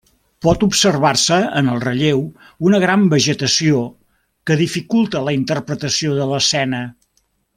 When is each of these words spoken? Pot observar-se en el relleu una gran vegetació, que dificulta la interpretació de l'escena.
Pot 0.43 0.63
observar-se 0.67 1.35
en 1.59 1.67
el 1.73 1.83
relleu 1.83 2.23
una 2.69 2.79
gran 2.85 3.03
vegetació, 3.13 3.83
que 4.49 4.57
dificulta 4.63 5.23
la 5.29 5.37
interpretació 5.41 6.19
de 6.23 6.27
l'escena. 6.35 6.81